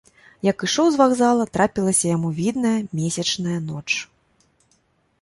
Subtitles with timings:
[0.45, 3.89] Як ішоў з вакзала, трапілася яму відная, месячная ноч.